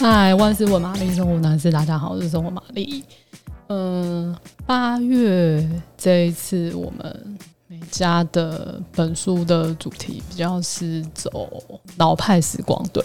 [0.00, 3.02] 嗨，万事问玛丽，生活男士，大家好，我是生活玛丽。
[3.66, 4.32] 嗯，
[4.64, 11.60] 八月这一次我们美家的本书的主题比较是走
[11.96, 13.04] 老派时光，对，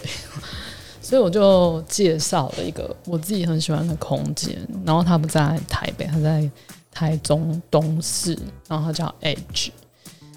[1.02, 4.56] 所以我就介绍了一个我自己很喜欢的空间，
[4.86, 6.48] 然后它不在台北，它在
[6.92, 8.38] 台中东势，
[8.68, 9.70] 然后它叫 Edge。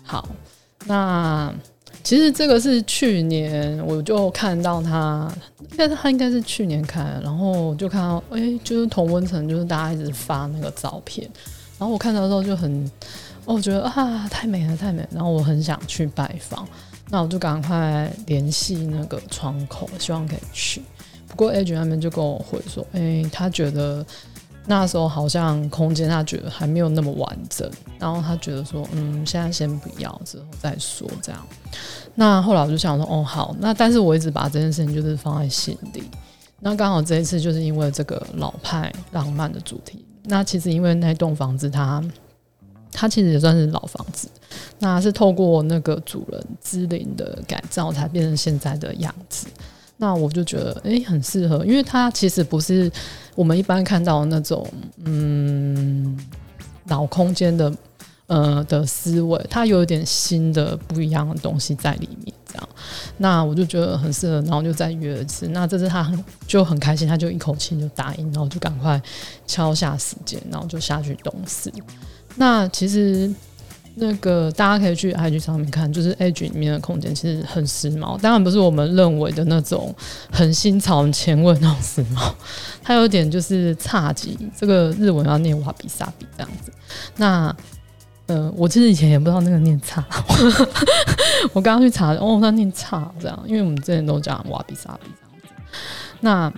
[0.01, 0.27] 好，
[0.87, 1.53] 那。
[2.07, 5.29] 其实这个是去年我就看到他，
[5.71, 11.29] 应该是他应该是去年开，然后就看到哎，就是同温层，就是大家一直发那个照片，
[11.77, 12.89] 然后我看到的时候就很，
[13.43, 16.65] 哦，我觉得啊太美了太美，然后我很想去拜访，
[17.09, 20.81] 那我就赶快联系那个窗口，希望可以去。
[21.27, 24.05] 不过 Edge 那边就跟我回说，哎，他觉得。
[24.69, 31.41] 那时候好像空间他觉得还没有那么完整，然后他觉得说，嗯，现在先不要，之后再说这样。
[32.15, 36.03] 那后来我就想说，哦，好，那但是我一直把这件事情就是放在心里。
[36.59, 40.03] 那刚好这一次就是因为这个老派浪漫的主题。
[40.23, 42.03] 那其实因为那栋房子它，
[42.91, 44.27] 它其实也算是老房子，
[44.79, 49.47] 那是透过那个主人之灵的改造才变成现在的样子。
[49.97, 52.91] 那我就觉得，诶、很适合，因为它其实不是
[53.35, 54.65] 我们一般看到的那种，
[55.03, 56.17] 嗯，
[56.87, 57.73] 老空间的，
[58.27, 62.69] 呃的思维，它有一点新的不一样的东西在里面，这样。
[63.17, 65.47] 那我就觉得很适合，然后就再约一次。
[65.47, 69.01] 那这次他很就很开心，他就一口气就答应，然后就赶快
[69.47, 71.73] 敲下时间，然后就下去东势。
[72.35, 73.33] 那其实。
[73.99, 79.93] 那个大家可以去 IG 上面看，就是 Edge 里面的空间其实很时髦，当然不是我们认为的那种
[80.31, 82.31] 很新潮、很前卫那种时髦，
[82.83, 86.71] 它有点就是差级，这个日文要念瓦比萨比这样子。
[87.15, 87.55] 那
[88.27, 90.05] 呃，我其实以前也不知道那个念差，
[91.53, 95.49] 我刚刚去查，哦，它念差这样，因为我们之前都讲瓦比萨比这样子。
[96.19, 96.53] 那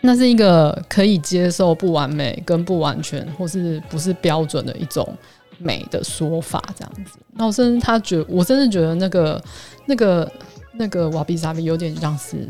[0.00, 5.16] 那是一个可以接受不完美跟不完全，或是不是标准的一种。
[5.62, 9.42] 美的说法这样子，那我甚至他觉，我甚至觉得那个、
[9.86, 10.32] 那个、
[10.72, 12.48] 那个瓦比萨比有点像是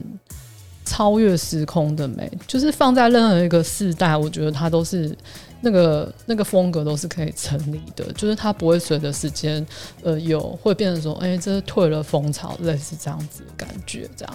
[0.84, 5.16] 超越时空的美，就是放在任何一个世代，我觉得它都是
[5.60, 9.64] 那个那个风格都是可以成立的，就是它不会随着时间
[10.02, 14.34] 呃有会变成说，哎、这是退了风潮，类似这样子的感觉这样。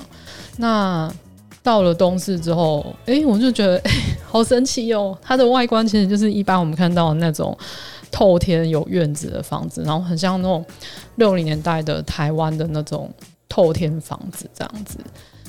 [0.55, 1.13] 那
[1.61, 3.91] 到了东市之后，哎、我就觉得哎、
[4.25, 7.55] 好神奇哦，它的外观其实就是一般我们看到的那种。
[8.11, 10.65] 透天有院子的房子，然后很像那种
[11.15, 13.11] 六零年代的台湾的那种
[13.49, 14.99] 透天房子这样子。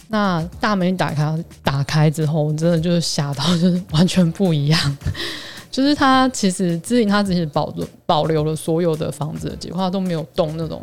[0.08, 4.98] 那大门一打开，打开之后，我真的就是吓到，就是完全不一样。
[5.70, 10.82] 就是它其实之前它只是保留保留了所有的房子的结构，它都没有动那种，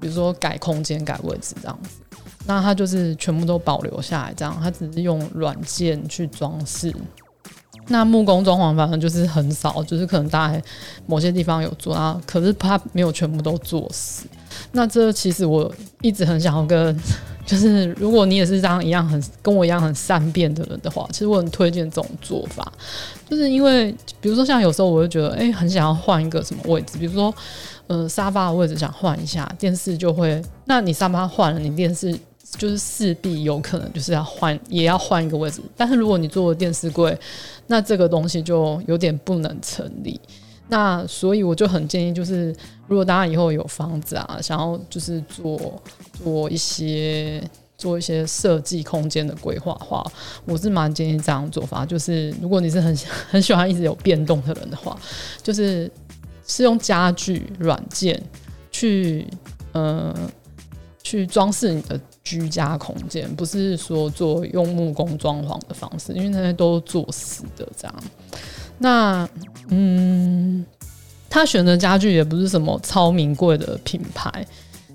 [0.00, 2.00] 比如说改空间、改位置这样子。
[2.46, 6.92] 那它就是全部都保留下来，这样它只是用软件去装饰。
[7.90, 10.62] 那木工装潢反正就是很少，就是可能大概
[11.06, 14.26] 某些地方有做啊，可是它没有全部都做死。
[14.72, 16.96] 那这其实我一直很想要跟，
[17.44, 22.72] 就是如果你也是这样一样很跟我一样很善变的人的话，其实我很推荐这种做法，
[23.28, 27.34] 就是因为比如说像有时候我会觉得，哎、很想要换一个什么位置，比如说
[27.88, 32.16] 呃沙发的位置想换一下，电视就会，那你沙发换了，你电视。
[32.58, 35.60] 就是势必有可能就是要换，也要换一个位置。
[35.76, 37.16] 但是如果你做电视柜，
[37.68, 40.20] 那这个东西就有点不能成立。
[40.68, 42.54] 那所以我就很建议，就是
[42.86, 47.42] 如果大家以后有房子啊，想要就是做做一些
[47.78, 50.04] 做一些设计空间的规划话，
[50.44, 51.86] 我是蛮建议这样做法。
[51.86, 52.96] 就是如果你是很
[53.30, 54.98] 很喜欢一直有变动的人的话，
[55.42, 55.90] 就是
[56.46, 58.20] 是用家具软件
[58.70, 59.26] 去
[59.72, 60.14] 呃
[61.02, 62.00] 去装饰你的。
[62.22, 67.94] 居家空间不是说做用木工装潢的方式，因为那些都做死的这样。
[68.78, 69.28] 那
[69.68, 70.64] 嗯，
[71.28, 74.46] 他选的家具也不是什么超名贵的品牌，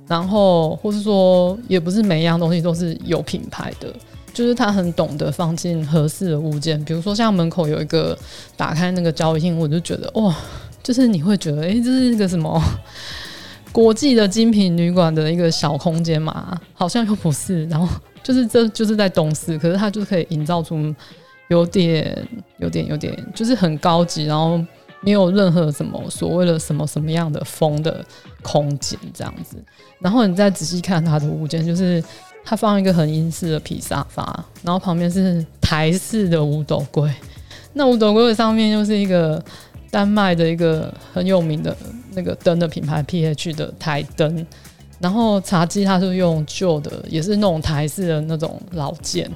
[0.08, 3.94] 然后或是说也不是每一样东西都是有品牌的，
[4.34, 6.84] 就是他很懂得放进合适的物件。
[6.86, 8.18] 比如说像门口有一个
[8.56, 10.36] 打开那个交易厅，我就觉得哇，
[10.84, 12.62] 就是你会觉得哎、这是一个什么？
[13.76, 17.86] 国际的精品旅馆的一个小空间嘛，好像又不是，然后
[18.24, 20.96] 就是这就是在东势，可是它就是可以营造出
[21.50, 22.26] 有点、
[22.60, 24.58] 有点、有点，就是很高级，然后
[25.02, 28.02] 没有任何什么所谓的什么什么样的风的
[28.42, 29.58] 空间这样子。
[30.00, 32.02] 然后你再仔细看它的物件，就是
[32.46, 34.24] 它放一个很英式的皮沙发，
[34.64, 37.14] 然后旁边是台式的五斗柜，
[37.74, 39.44] 那五斗柜上面又是一个。
[39.96, 41.74] 丹麦的一个很有名的
[42.16, 44.46] 那个灯的品牌 PH 的台灯，
[45.00, 49.32] 然后茶几它是用旧的，也是那种台式的那种老件，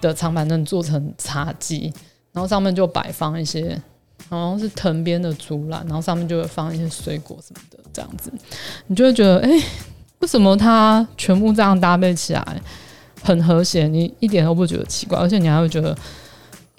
[0.00, 1.92] 的长板凳做成茶几，
[2.32, 3.78] 然后上面就摆放一些，
[4.30, 8.32] 好像是藤编的竹篮，然后上面就会放一些水果什么的，这样子，
[8.86, 9.50] 你就会觉得，哎、
[10.20, 12.62] 为什么它全部这样搭配起来
[13.22, 13.86] 很和谐？
[13.86, 15.94] 你一点都不觉得奇怪，而且你还会觉得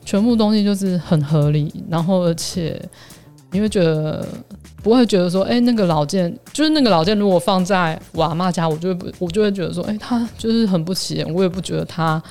[0.04, 2.82] 全部东西就是很合理，然后而且
[3.52, 4.26] 你会觉得
[4.84, 12.22] 不会觉得说，哎、那个老件就是那个老件，如果放在我阿妈家，我就会不，我就会觉得说，哎、它就是很不起眼，我也不觉得它。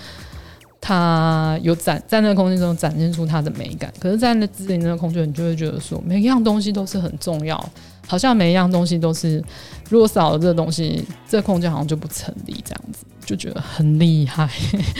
[0.80, 7.62] 它有展在那个空间中展现出它的美感，可是，在那自己那个空间，你就会觉得说，每一样东西都是很重要，
[8.06, 9.42] 好像每一样东西都是，
[9.90, 14.48] 如果少了这个东西，这个空间好像就不成立，这样子就觉得很厉害。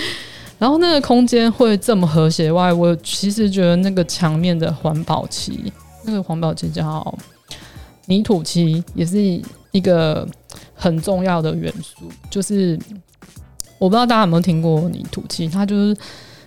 [0.59, 5.73] 然后那个空间会这么和谐外，我其实觉得那个墙面的环保漆，
[6.11, 7.19] 那个环保漆叫
[8.07, 9.19] 泥土漆，也是
[9.71, 10.27] 一个
[10.75, 12.79] 很重要的元素，就是。
[13.81, 15.97] 我不知道大家有没有听过泥土漆，它就是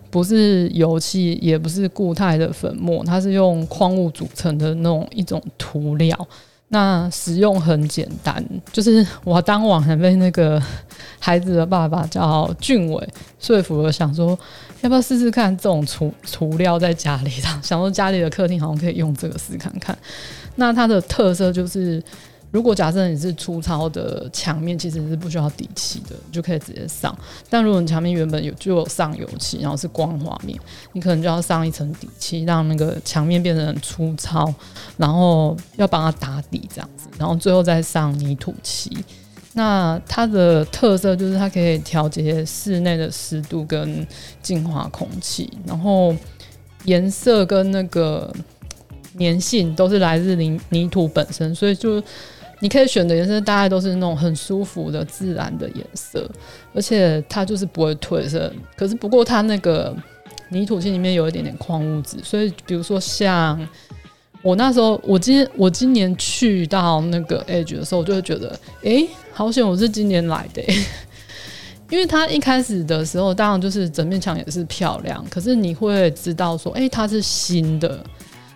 [0.09, 6.27] 不是油漆，也不是固态的粉末，它是用矿物组成的那种一种涂料。
[6.67, 10.61] 那使用很简单，就是我当晚还被那个
[11.19, 13.09] 孩子的爸爸叫俊伟
[13.39, 14.37] 说服了，想说
[14.81, 17.29] 要不要试试看这种涂涂料在家里，
[17.63, 19.97] 想说家里的客厅好像可以用这个试看看。
[20.55, 22.03] 那它的特色就是。
[22.53, 27.17] 如果假设你是粗糙的墙面，其实是不需要底漆的，就可以直接上。
[27.49, 30.59] 但如果你墙面原本有就有上油漆，然后是光滑面，
[30.91, 34.53] 你可能就要上一层底漆，让那个墙面变得很粗糙，
[34.97, 38.97] 然后要帮它打底这样子，然后最后再上泥土漆。
[39.53, 44.05] 那它的特色就是它可以调节室内的湿度跟
[44.41, 46.15] 净化空气，然后
[46.85, 48.33] 颜色跟那个
[49.19, 52.01] 粘性都是来自泥泥土本身，所以就。
[52.63, 56.29] 你可以选的颜色大概都是那种很舒服的自然的颜色，
[56.75, 58.53] 而且它就是不会褪色。
[58.75, 59.97] 可是不过它那个
[60.49, 63.67] 泥土漆里面有一点点矿物质，所以比如说像
[64.43, 70.61] 我那时候，我今我今年去到那个 Edge 的时候，我就会觉得，哎、好险我是今年来的、
[71.89, 78.03] 因为它一开始的时候，当然就是整面墙也是漂亮，可是你会知道说，哎、它是新的。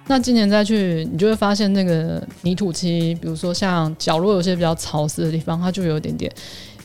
[0.08, 6.32] 那今年再去，你就会发现那个泥土漆，比如说像角落有些比较潮湿的地方，它就有点点，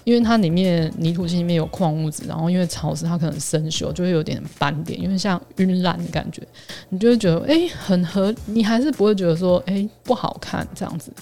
[0.05, 6.41] 因为它里面泥土漆里面有矿物质，然后因为潮湿，它可能生锈，就会有点斑点，因为像晕染的感觉，
[6.89, 11.13] 你就会觉得哎、很合，你还是不会觉得说哎、不好看这样子。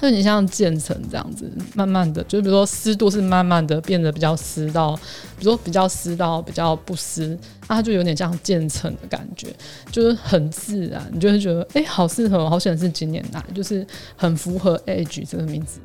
[0.00, 4.94] 就你像渐层这样子，慢慢的，就比如说湿度是慢慢的变得比较湿到，
[5.36, 7.36] 比如说比较湿到比较不湿，
[7.68, 9.48] 那它就有点像渐层的感觉，
[9.90, 13.84] 就是很自然，你就会觉得哎、欸，好适合，好显是今年来，就是
[14.16, 15.80] 很符合 Edge 这个名字，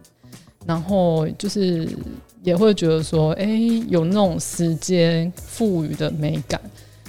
[0.65, 1.89] 然后就是
[2.43, 6.61] 也会觉得说，哎、欸，有那种时间赋予的美感，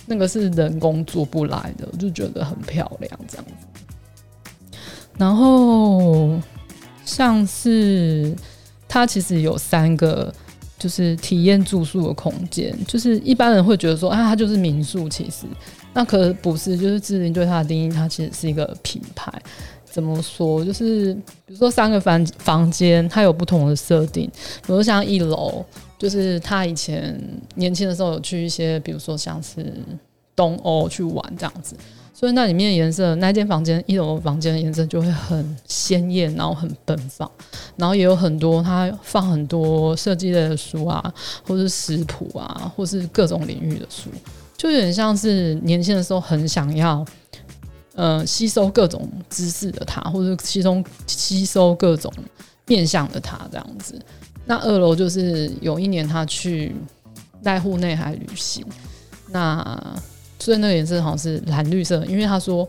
[0.06, 4.78] 那个是人工做不来的，我就觉得很漂亮这样子，
[5.18, 6.40] 然后。
[7.04, 8.34] 像是
[8.88, 10.32] 它其实有三个，
[10.78, 12.76] 就是体验住宿的空间。
[12.86, 15.08] 就是一般人会觉得说，啊，它就是民宿。
[15.08, 15.46] 其实
[15.92, 19.32] 那可不是，就是智霖对它的定义，它其实是一个品牌。
[19.84, 20.64] 怎么说？
[20.64, 21.14] 就是
[21.46, 24.28] 比如说三个房房间，它有不同的设定。
[24.66, 25.64] 比如像一楼，
[25.96, 27.16] 就是他以前
[27.54, 29.72] 年轻的时候有去一些，比如说像是
[30.34, 31.76] 东欧去玩这样子。
[32.16, 37.28] 所以那里面颜色，那间房间一楼房间的颜色就会很鲜艳，然后很奔放，
[37.76, 41.12] 然后也有很多他放很多设计类的书啊，
[41.44, 44.08] 或是食谱啊，或是各种领域的书，
[44.56, 47.04] 就有点像是年轻的时候很想要，
[47.96, 52.12] 呃，吸收各种知识的他，或者吸收吸收各种
[52.66, 54.00] 面向的他这样子。
[54.46, 56.76] 那二楼就是有一年他去
[57.42, 58.64] 濑户内海旅行，
[59.30, 60.00] 那。
[60.38, 62.68] 所以那个颜色好像是蓝绿色，因为他说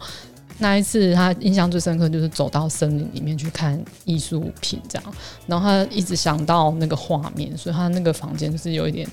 [0.60, 5.14] 那一次他印象最深刻就是走到森林里面去看艺术品这样，
[5.48, 9.06] 然后他一直想到那个画面，所以他那个房间就是有一点，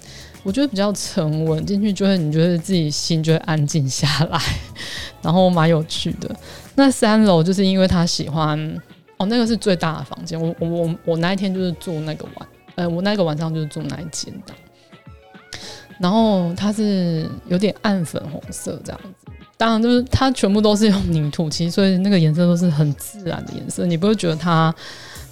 [0.44, 4.40] 我觉得比较沉稳，进去就会你觉得自己心就会安静下来，
[5.20, 6.30] 然后蛮有趣的。
[6.76, 8.56] 那三楼就是因为他喜欢
[9.16, 14.54] 哦，那个是最大的房间，我我我我那一天就是住那个晚，呃，我那个晚上就是住那一间的。
[16.02, 24.74] 然后它是有点暗粉红色这样子，当然就是它全部都是用泥土漆，所以那个颜色都是很自然的颜色，你不会觉得它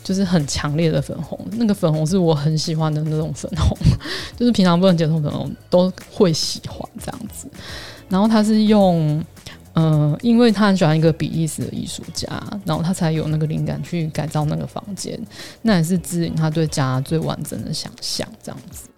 [0.05, 1.37] 就是很强烈的粉红。
[1.55, 3.77] 那个粉红是我很喜欢的那种粉红，
[4.39, 7.49] 就是平常不能接受粉红都会喜欢这样子。
[8.09, 9.21] 然后他是用，
[9.75, 12.29] 嗯、因为他很喜欢一个比利时的艺术家，
[12.65, 15.21] 然后他才有那个灵感去改造那个房间，
[15.62, 18.89] 那也是指引他对家最完整的想象这样子。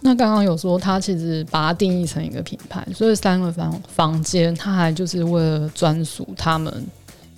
[0.00, 6.86] 那刚刚有说，他其实把它定义成一个品牌，所以三个房房间，他还就是为了专属他们，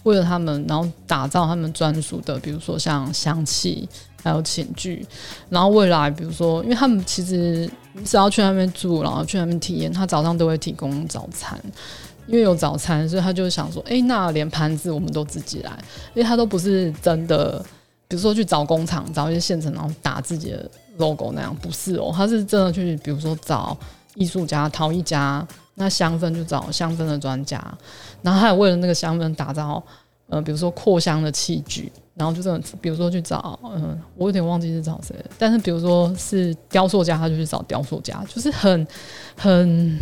[0.02, 3.88] 为了他们，然后打造他们专属的，比如说像香气，
[4.22, 5.06] 还有寝具，
[5.48, 7.70] 然后未来比如说，因为他们其实
[8.04, 11.58] 只要去那边住，然后去那边体验，他早上都会提供早餐，
[12.26, 15.70] 因为有早餐，所以他就想说，哎，那连盘子我们都自己来，
[16.14, 17.64] 因为他都不是真的，
[18.08, 20.70] 比如说去找工厂找一些现成，然后打自己的。
[20.98, 23.76] Logo 那样不是哦，他是真的去，比如说找
[24.14, 27.62] 艺术家陶艺家，那香氛就找香氛的专家，
[28.20, 29.82] 然后还有为了那个香氛打造，
[30.28, 38.86] 呃，比如说扩香的器具，然后就这种，比如说去找，嗯、我有点忘记是找谁，但是比如说是雕塑家，他就去找雕塑家，就是很
[39.36, 39.98] 很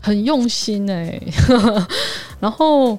[0.00, 1.32] 很用心哎、欸，
[2.40, 2.98] 然后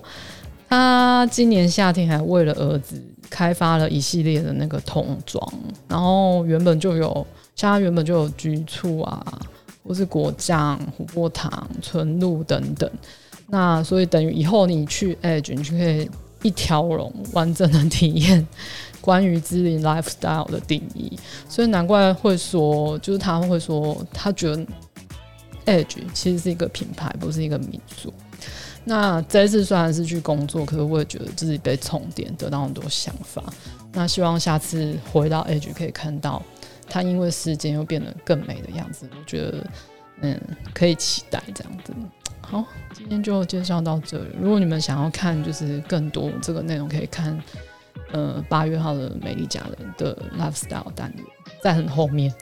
[0.70, 3.02] 他今年夏天还为了儿子。
[3.32, 5.42] 开发了一系列的那个童装，
[5.88, 9.40] 然后原本就有，像它原本就有居醋啊，
[9.88, 12.92] 或是果酱、琥珀糖、纯露等等。
[13.48, 16.10] 那所以等于以后你去 Edge，你就可以
[16.44, 18.46] 一条龙完整的体验
[19.00, 21.18] 关于芝林 lifestyle 的定义。
[21.48, 24.66] 所以难怪会说，就是他会说，他觉得
[25.66, 28.14] Edge 其实是一个品牌，不是一个民宿。
[28.84, 33.44] 那这次虽然是去工作，可是我也觉得自己被充电，得到很多想法。
[33.94, 36.42] 那希望下次回到 Edge 可以看到
[36.90, 39.08] 它，因为时间又变得更美的样子。
[39.12, 39.68] 我觉得，
[40.22, 40.42] 嗯，
[40.74, 41.94] 可以期待这样子。
[42.42, 44.30] 好，今天就介绍到这里。
[44.40, 47.40] 如果你们想要看就是更多这个内容，可以看
[48.12, 51.26] 呃八月号的美丽佳人的 Lifestyle 单元，
[51.62, 52.34] 在很后面。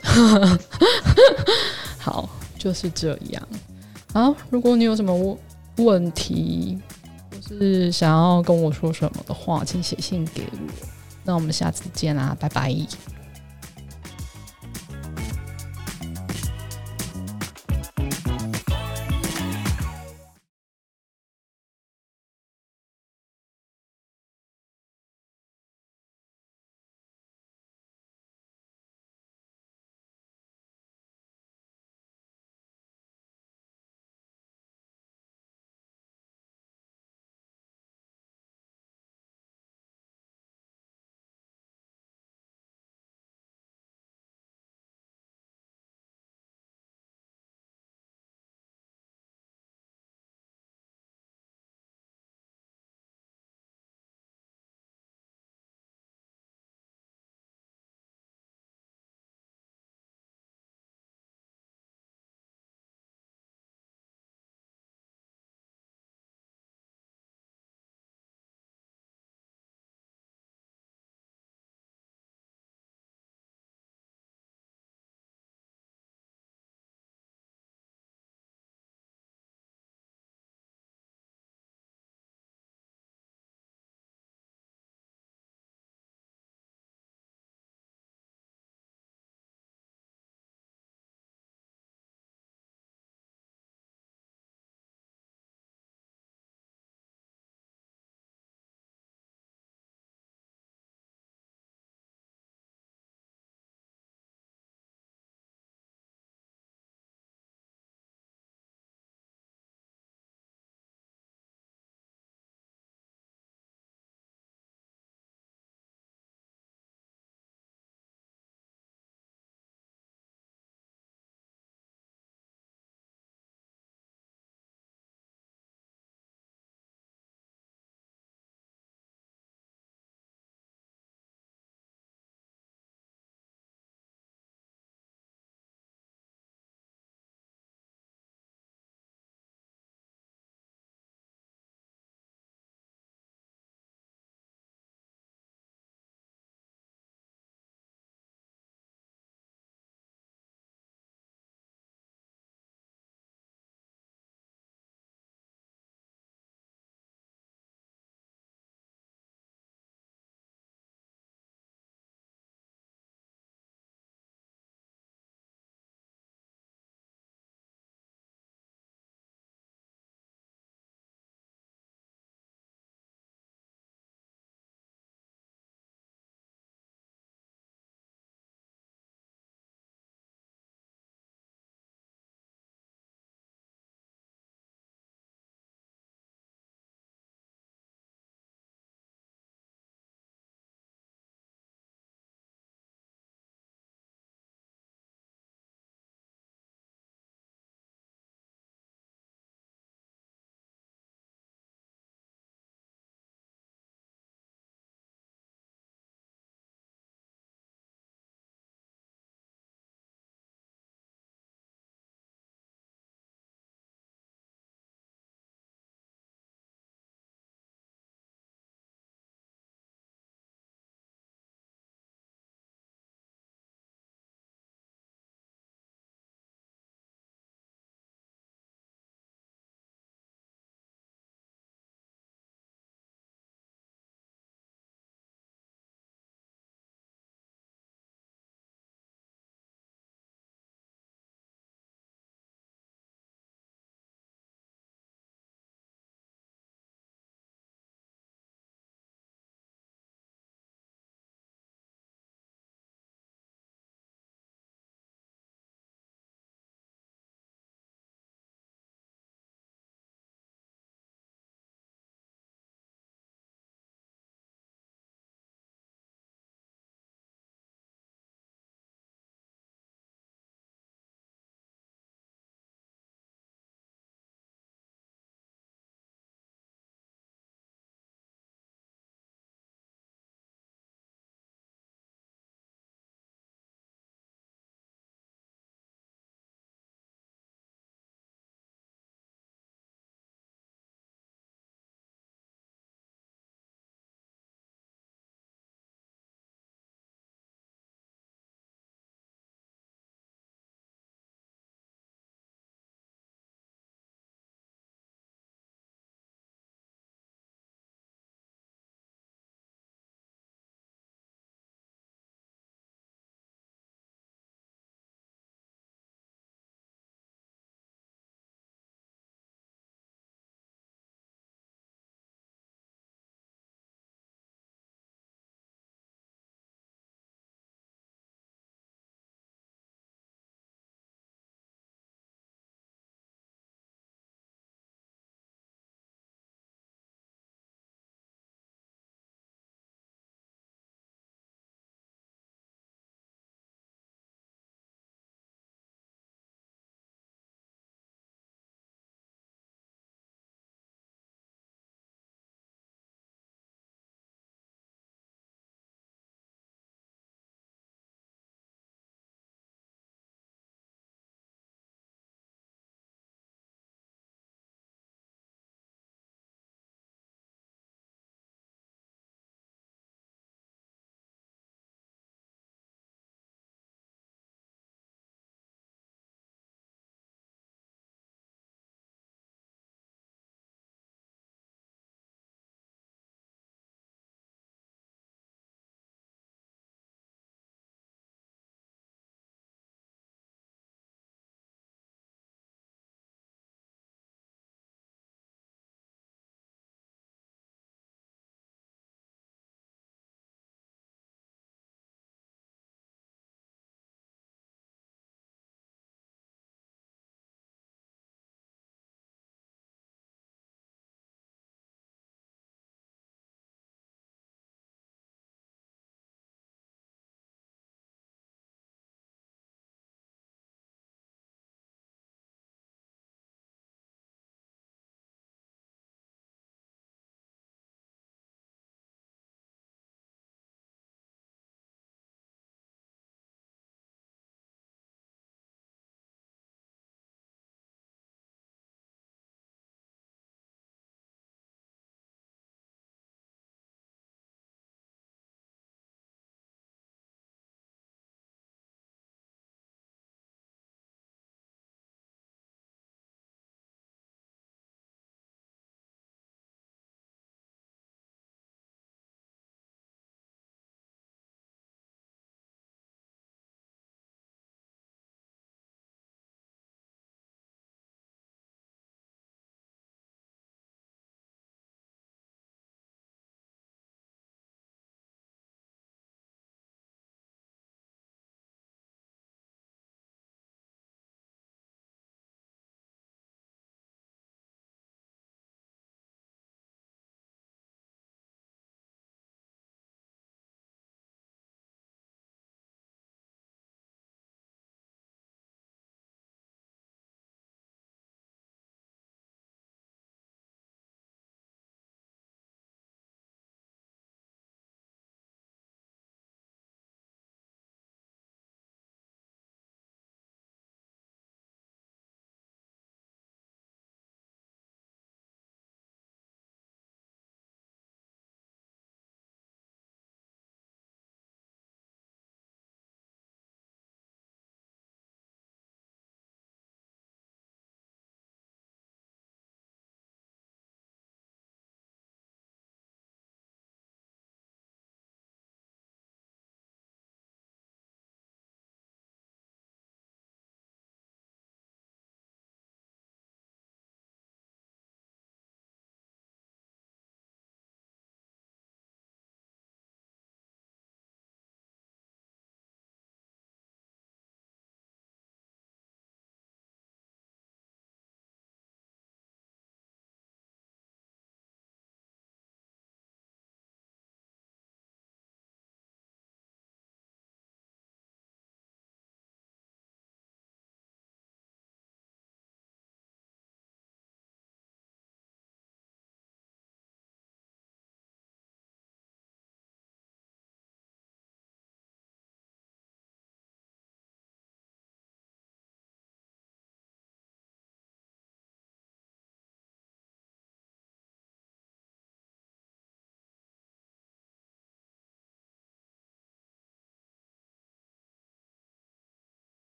[1.98, 2.28] 好，
[2.58, 3.48] 就是这样。
[4.12, 5.36] 好，如果你有什么问
[5.84, 6.78] 问题，
[7.30, 10.58] 或是想要跟我说什么的话，请写信给我。
[11.24, 12.74] 那我们下次见啦，拜拜。